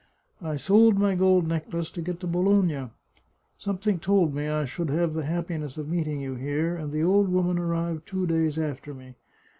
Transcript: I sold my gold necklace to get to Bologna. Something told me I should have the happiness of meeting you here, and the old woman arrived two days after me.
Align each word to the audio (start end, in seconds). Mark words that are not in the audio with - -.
I 0.41 0.55
sold 0.57 0.97
my 0.97 1.13
gold 1.13 1.47
necklace 1.47 1.91
to 1.91 2.01
get 2.01 2.19
to 2.21 2.25
Bologna. 2.25 2.89
Something 3.55 3.99
told 3.99 4.33
me 4.33 4.47
I 4.47 4.65
should 4.65 4.89
have 4.89 5.13
the 5.13 5.25
happiness 5.25 5.77
of 5.77 5.89
meeting 5.89 6.19
you 6.21 6.33
here, 6.33 6.75
and 6.75 6.91
the 6.91 7.03
old 7.03 7.29
woman 7.29 7.59
arrived 7.59 8.07
two 8.07 8.25
days 8.25 8.57
after 8.57 8.95
me. 8.95 9.13